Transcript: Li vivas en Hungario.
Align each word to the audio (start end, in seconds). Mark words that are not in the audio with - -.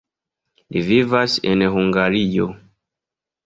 Li 0.75 0.83
vivas 0.87 1.37
en 1.51 1.67
Hungario. 1.77 2.51